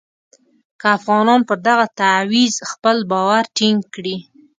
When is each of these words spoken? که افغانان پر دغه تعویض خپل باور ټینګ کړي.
که 0.79 0.87
افغانان 0.97 1.41
پر 1.47 1.57
دغه 1.67 1.85
تعویض 1.99 2.55
خپل 2.71 2.97
باور 3.11 3.43
ټینګ 3.57 3.79
کړي. 3.93 4.17